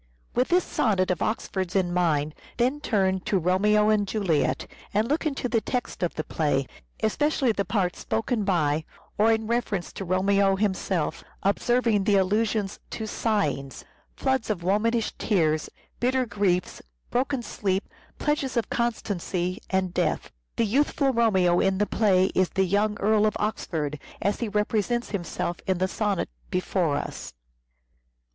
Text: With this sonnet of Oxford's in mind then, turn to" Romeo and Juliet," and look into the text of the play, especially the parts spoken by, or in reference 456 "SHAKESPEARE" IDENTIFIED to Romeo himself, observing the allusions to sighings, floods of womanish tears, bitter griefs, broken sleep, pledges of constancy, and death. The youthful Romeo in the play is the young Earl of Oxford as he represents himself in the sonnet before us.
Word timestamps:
With 0.33 0.47
this 0.47 0.63
sonnet 0.63 1.11
of 1.11 1.21
Oxford's 1.21 1.75
in 1.75 1.93
mind 1.93 2.33
then, 2.57 2.79
turn 2.79 3.19
to" 3.19 3.37
Romeo 3.37 3.89
and 3.89 4.07
Juliet," 4.07 4.65
and 4.95 5.07
look 5.07 5.27
into 5.27 5.47
the 5.47 5.61
text 5.61 6.01
of 6.01 6.15
the 6.15 6.23
play, 6.23 6.65
especially 7.03 7.51
the 7.51 7.65
parts 7.65 7.99
spoken 7.99 8.43
by, 8.43 8.83
or 9.19 9.31
in 9.31 9.45
reference 9.45 9.91
456 9.91 10.73
"SHAKESPEARE" 10.73 10.97
IDENTIFIED 10.97 11.25
to 11.37 11.43
Romeo 11.43 11.43
himself, 11.43 11.43
observing 11.83 12.03
the 12.05 12.15
allusions 12.15 12.79
to 12.89 13.05
sighings, 13.05 13.85
floods 14.17 14.49
of 14.49 14.63
womanish 14.63 15.11
tears, 15.19 15.69
bitter 15.99 16.25
griefs, 16.25 16.81
broken 17.11 17.43
sleep, 17.43 17.87
pledges 18.17 18.57
of 18.57 18.71
constancy, 18.71 19.59
and 19.69 19.93
death. 19.93 20.31
The 20.55 20.65
youthful 20.65 21.13
Romeo 21.13 21.59
in 21.59 21.77
the 21.77 21.85
play 21.85 22.31
is 22.33 22.49
the 22.49 22.65
young 22.65 22.97
Earl 22.99 23.27
of 23.27 23.37
Oxford 23.39 23.99
as 24.19 24.39
he 24.39 24.49
represents 24.49 25.11
himself 25.11 25.57
in 25.67 25.77
the 25.77 25.87
sonnet 25.87 26.29
before 26.49 26.95
us. 26.95 27.35